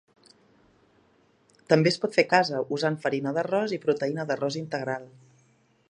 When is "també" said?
1.73-1.91